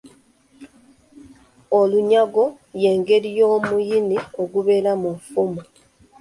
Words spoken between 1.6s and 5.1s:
Olunyago y’engeri y’omuyini ogubeera